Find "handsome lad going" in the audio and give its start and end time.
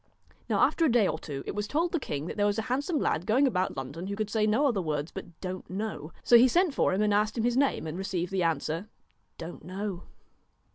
2.73-3.45